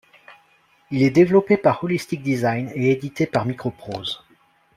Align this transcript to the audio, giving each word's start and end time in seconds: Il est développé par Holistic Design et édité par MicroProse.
Il 0.89 1.03
est 1.03 1.11
développé 1.11 1.57
par 1.57 1.83
Holistic 1.83 2.23
Design 2.23 2.71
et 2.73 2.91
édité 2.91 3.27
par 3.27 3.45
MicroProse. 3.45 4.23